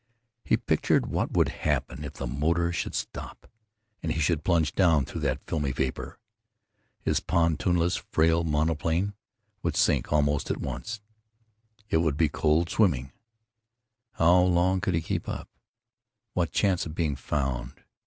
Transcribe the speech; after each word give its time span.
He 0.43 0.57
pictured 0.57 1.05
what 1.05 1.31
would 1.33 1.49
happen 1.49 2.03
if 2.03 2.13
the 2.13 2.25
motor 2.25 2.71
should 2.73 2.95
stop 2.95 3.47
and 4.01 4.11
he 4.11 4.19
should 4.19 4.43
plunge 4.43 4.73
down 4.73 5.05
through 5.05 5.21
that 5.21 5.45
flimsy 5.45 5.71
vapor. 5.73 6.17
His 7.01 7.19
pontoonless 7.19 7.97
frail 8.09 8.43
monoplane 8.43 9.13
would 9.61 9.75
sink 9.77 10.11
almost 10.11 10.49
at 10.49 10.57
once.... 10.57 11.01
It 11.91 11.97
would 11.97 12.17
be 12.17 12.29
cold, 12.29 12.67
swimming. 12.71 13.11
How 14.13 14.39
long 14.41 14.81
could 14.81 14.95
he 14.95 15.01
keep 15.01 15.29
up? 15.29 15.47
What 16.33 16.51
chance 16.51 16.87
of 16.87 16.95
being 16.95 17.15
found? 17.15 17.83